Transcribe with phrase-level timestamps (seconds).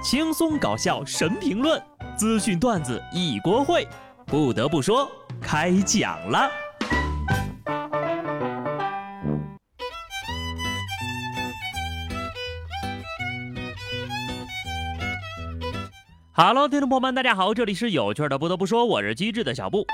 [0.00, 1.82] 轻松搞笑神评论，
[2.16, 3.84] 资讯段子一锅烩。
[4.26, 5.10] 不得不说，
[5.40, 6.48] 开讲了。
[16.32, 18.38] Hello，听众朋友们，大家好，这里是有趣的。
[18.38, 19.84] 不得不说，我是机智的小布。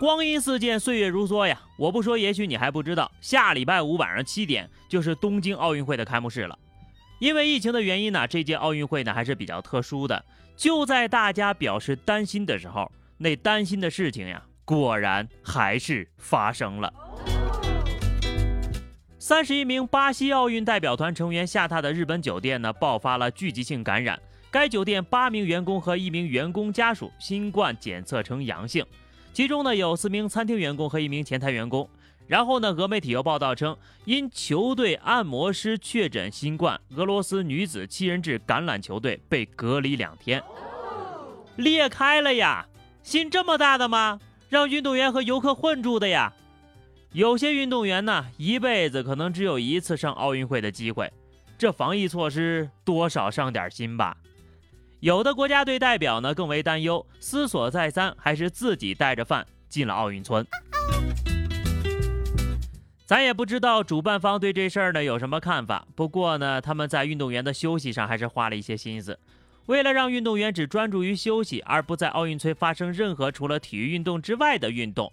[0.00, 1.60] 光阴似箭，岁月如梭呀！
[1.76, 6.56] 我不说，也许你还不知道，下礼拜五晚上七点就是东京奥运会的开幕式了。
[7.24, 10.22] 因为疫情的原因呢，这届奥运会呢还是比较特殊的。
[10.54, 16.92] 就在大家表示担心的时候，那担心的事情呀，果然还是发生了。
[19.18, 24.20] 三十一名巴西奥运代表团成员下榻的日本酒店呢，爆发了聚集性感染。
[24.50, 28.84] 该酒店八名员工和一名员工家属新冠检测呈阳性，
[29.32, 31.88] 其中呢有四名餐厅员工和一名前台员工。
[32.26, 40.42] 然后呢，俄媒体又报道称，因球队按摩师确诊新冠，俄罗斯女子七人制橄榄球队被隔离两天。
[41.56, 42.66] 裂开了呀，
[43.02, 44.18] 心这么大的吗？
[44.48, 46.32] 让运动员和游客混住的呀？
[47.12, 51.12] 有些运动员呢，一辈子可能只有一次上奥运会的机会，
[51.58, 54.16] 这防疫措施多少上点心吧。
[55.00, 60.44] 有的国家队代表呢更为担忧，思索再三，还是自己带着饭进了奥运村。
[63.06, 65.86] 咱也不知道主办方对这事儿呢有什么看法。
[65.94, 69.18] 不过呢，他们在运动员的休息上还是花了一些心思。
[69.66, 75.12] 为了让运动员只专注于休息，而不在奥运村发生任何除了体育运动之外的运动，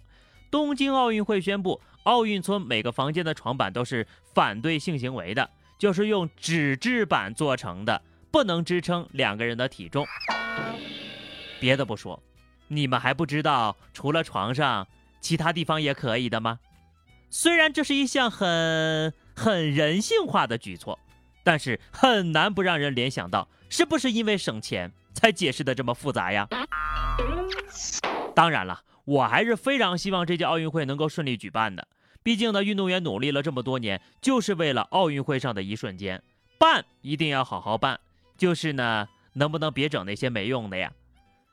[0.50, 8.00] 东京奥运会宣布，奥运村每个房间的床板都是反对性行为的，就是用纸质板做成的。
[8.30, 10.06] 不能支撑两个人的体重。
[11.60, 12.22] 别的不说，
[12.68, 14.88] 你们还不知道，除了床上，
[15.20, 16.58] 其他地方也可以的吗？
[17.34, 20.98] 虽然这是一项很很人性化的举措，
[21.42, 26.46] 但是很难不让人联想到，是不是因为省钱才解释的这么复杂呀？
[28.34, 31.88] 当然了，我还是非常希望这届奥运会能够顺利举办的。
[32.22, 36.22] 毕竟呢，运动员努力了这么多年，就是为了奥运会上的一瞬间，
[36.58, 37.98] 办一定要好好办。
[38.36, 40.92] 就是呢，能不能别整那些没用的呀？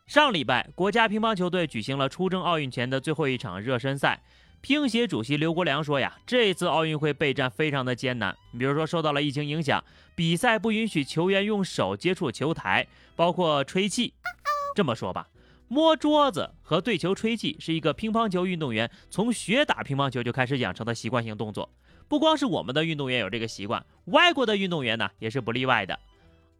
[0.07, 4.21] 上礼拜，国家乒乓球队举行了出征奥运前的最后一场热身赛。
[4.61, 9.83] 乒协主席刘国梁说呀，这次奥运会备战非常的艰难，比如说受到了疫情影响，
[10.15, 14.13] 比赛不允许球员用手接触球台，包括吹气。
[14.75, 15.29] 这么说吧，
[15.67, 21.69] 摸桌子和对球吹气是一个乒乓球运动员从学打乒乓球就开始养成的习惯性动作。
[22.07, 25.97] 不光是我们的运动员有这个习惯，外国的运动员呢也是不例外的。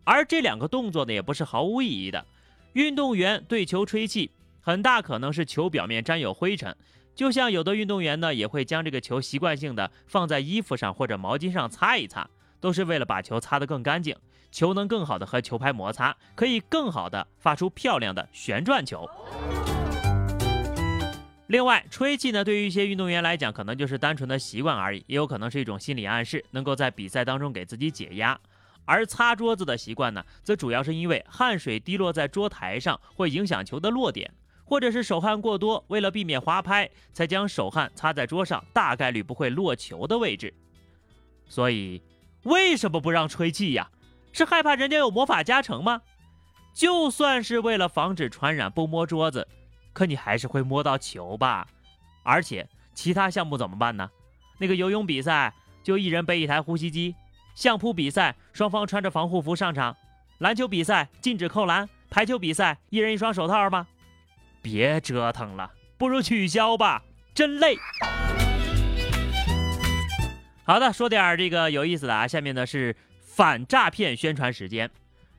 [0.06, 2.26] 而这两个动作呢，也不是毫无意义的。
[2.74, 6.76] 运动员对球吹气，很大可能是球表面沾有灰尘，
[7.20, 12.26] 就像有的运动员呢，也会将这个球习惯性的放在衣服上或者毛巾上擦一擦，
[12.62, 14.16] 都是为了把球擦得更干净，
[14.52, 19.06] 球能更好的和球拍摩擦，可以更好的发出漂亮的旋转球。
[21.48, 28.40] 另外，吹气呢，对于一些运动员来讲，可能就是单纯的习惯而已，也有可能是一种心理暗示，能够在比赛当中给自己解压。
[28.86, 34.32] 而擦桌子的习惯呢，则主要是因为汗水滴落在桌台上会影响球的落点，
[34.70, 40.54] 或者是手汗过多，为了避免滑拍，才将手汗擦在桌上大概率不会落球的位置。
[41.48, 42.00] 所以，
[42.44, 43.90] 为什么不让吹气呀？
[44.32, 46.04] 是害怕人家有魔法加成吗？
[46.72, 49.48] 就算是为了防止传染不摸桌子，
[49.92, 51.68] 可你还是会摸到球吧？
[52.22, 54.08] 而且其他项目怎么办呢？
[54.60, 57.16] 那个游泳比赛就一人背一台呼吸机。
[57.56, 59.96] 相扑比赛，双方穿着防护服上场；
[60.38, 63.88] 篮球比赛禁止扣篮；排球比赛一人一双手套吗？
[64.62, 67.04] 别折腾了，不如取消吧，
[67.34, 67.78] 真累。
[70.64, 72.28] 好的，说点这个有意思的啊。
[72.28, 74.90] 下面呢是反诈骗宣传时间。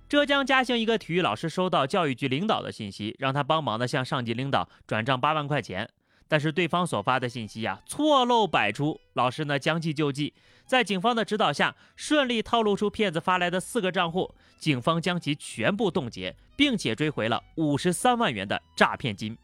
[0.09, 5.89] 浙江嘉兴一个体育老师收到教育局领导的信息，让他帮忙的向上级领导转账八万块钱。
[6.31, 10.33] 但是对方所发的信息呀错漏百出，老师呢将计就计，
[10.65, 19.37] 在警方的指导下，顺利套路出骗子发来的四个账户，警方将其全部冻结，并且追回了五十三万元的诈骗金。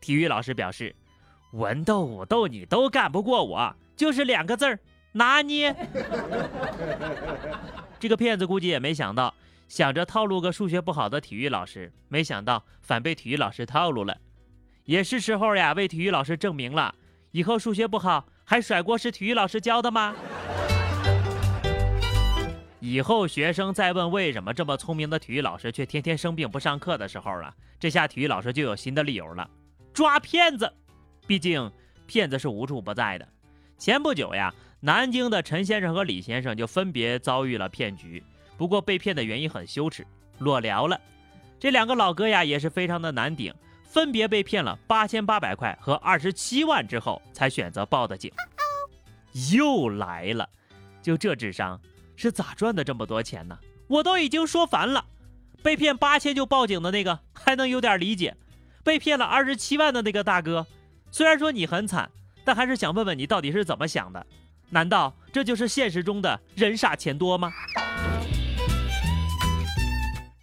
[0.00, 0.92] 体育老师表示，
[1.52, 4.80] 文斗武斗你都干不过我，就是两个字儿
[5.12, 5.72] 拿捏。
[8.00, 9.32] 这个骗子估计也没想到，
[9.68, 14.18] 想着套路个数学不好的体育老师，没想到反被体育老师套路了。
[14.88, 16.94] 也是时候呀，为体育老师证明了，
[17.32, 20.16] 以后数学不好还甩锅是体育老师教的吗？
[22.80, 29.50] 以后学生再问为什么这么聪明的体育老师却天天生病不上课的时候了，这下体育老师就有新的理由了，
[29.92, 30.72] 抓骗子。
[31.26, 31.70] 毕竟
[32.06, 33.28] 骗子是无处不在的。
[33.76, 38.24] 前不久呀，南京的陈先生和李先生就分别遭遇了骗局，
[38.56, 40.06] 不过被骗的原因很羞耻，
[40.38, 40.98] 裸聊了。
[41.60, 43.52] 这两个老哥呀也是非常的难顶，
[43.88, 48.30] 分别被骗了八千八百块和二十七万之后，才选择报的警。
[49.50, 50.48] 又来了，
[51.02, 51.80] 就这智商
[52.14, 53.58] 是咋赚的这么多钱呢？
[53.88, 55.04] 我都已经说烦了。
[55.62, 58.36] 被骗八千就报警的那个还能有点理解，
[58.84, 60.66] 被骗了二十七万的那个大哥，
[61.10, 62.10] 虽然说你很惨，
[62.44, 64.24] 但还是想问问你到底是怎么想的？
[64.70, 67.52] 难道这就是现实中的人傻钱多吗？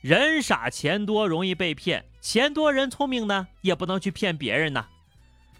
[0.06, 4.86] 人傻钱多容易被骗，钱多人聪明呢，也不能去骗别人呐。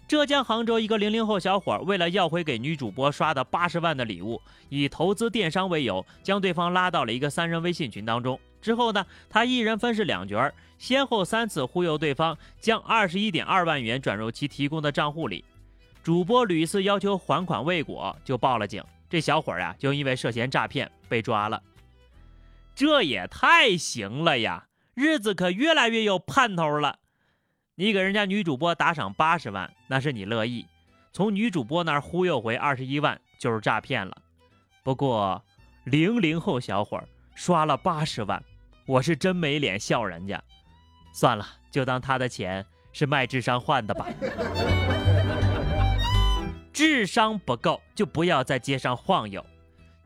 [0.06, 8.38] 浙江杭州一个零零后小伙为了要回给女主播刷的八十万的礼物，以投资电商为由，将对方拉到了一个三人微信群当中。
[8.62, 15.44] 之后呢，他一人分饰两角，先后三次忽悠对方将二十一点二万元转入其提供的账户里。
[16.04, 18.80] 主播屡次要求还款未果，就报了警。
[19.10, 21.60] 这小伙呀，就因为涉嫌诈骗被抓了。
[22.76, 26.98] 这也太行了呀，日子可越来越有盼头了。
[27.76, 30.66] 你给人家女主播打赏八十万，那是你乐意；
[31.10, 34.14] 从女主播那儿忽悠回二十一万，就是诈骗了。
[34.82, 35.42] 不过，
[35.84, 38.44] 零零后小伙儿刷了八十万，
[38.84, 40.38] 我是真没脸笑人家。
[41.14, 42.62] 算了，就当他的钱
[42.92, 44.06] 是卖智商换的吧。
[46.74, 49.42] 智商不够就不要在街上晃悠。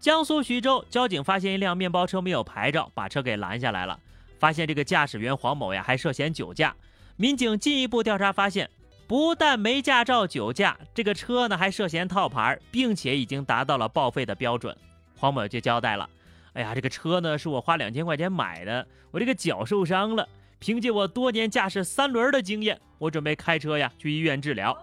[0.00, 4.00] 江苏徐州交警发现一辆面包车没有牌照，把车给拦下来了。
[4.38, 6.74] 发现这个驾驶员黄某呀，还涉嫌酒驾。
[7.16, 8.70] 民警进一步调查发现，
[9.06, 14.74] 不但没驾照酒驾，这个车呢还涉嫌套牌，并且已经达到了报废的标准。
[15.18, 16.08] 黄某就交代了
[16.54, 20.26] ：“哎呀，这个车呢是我花两千块钱买的，我这个脚受伤了，
[20.58, 24.74] 凭借我多年驾驶三轮的经验，我准备开车呀去医院治疗。”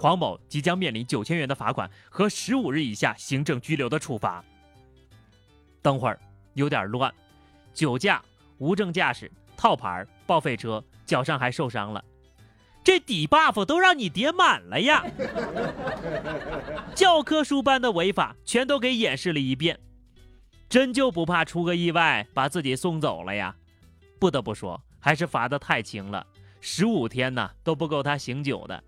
[0.00, 4.42] 黄某即将面临九千元的罚款和十五日以下行政拘留的处罚。
[5.82, 6.18] 等会儿
[6.54, 7.12] 有点乱，
[7.74, 8.22] 酒驾、
[8.56, 10.82] 无证驾驶、套牌、报废车。
[11.04, 12.04] 脚上还受伤了，
[12.84, 15.04] 这底 buff 都让你叠满了呀！
[16.94, 19.76] 教科书般的违法全都给演示了一遍，
[20.68, 23.56] 真就不怕出个意外把自己送走了呀？
[24.20, 26.24] 不得不说，还是罚的太轻了，
[26.60, 28.84] 十五天呢都不够他醒酒的。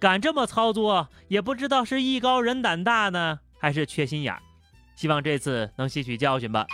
[0.00, 4.40] 敢这么操作，也不知道是艺高人胆大呢，还是缺心眼儿。
[4.94, 6.64] 希望这次能吸取教训吧。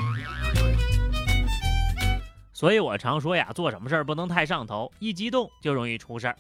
[2.53, 6.37] 所以我常说呀，做什么事儿不能太上头，一激动就容易出事儿。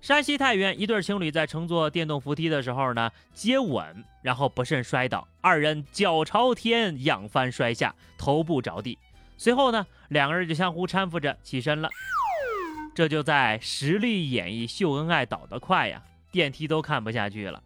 [0.00, 8.98] 山西太原一对情侣在乘坐电动扶梯的时候呢，接吻，然后不慎摔倒，二人脚朝天，仰翻摔下，头部着地。
[9.36, 11.88] 随后呢，两个人就相互搀扶着起身了。
[12.94, 17.62] 这就在实力演绎秀恩爱倒得快呀，电梯都看不下去了。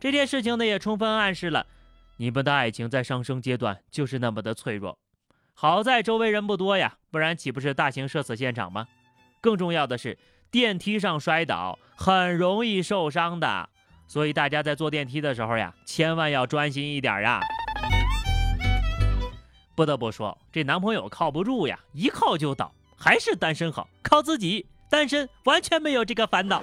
[0.00, 1.66] 这件事情呢，也充分暗示了
[2.16, 4.98] 你们的爱情在上升阶段就是那么的脆弱。
[5.54, 8.86] 好在周围人不多呀，不然岂不是大型社死现场吗？
[9.40, 10.18] 更重要的是，
[10.50, 13.68] 电梯上摔倒很容易受伤的，
[14.06, 17.40] 所以大家在坐电梯的时候呀，千万要专心一点呀。
[19.74, 26.62] 不得不说，这男朋友靠不住呀，一靠就倒，还是单身好，靠自己，单身完全没有这个烦恼。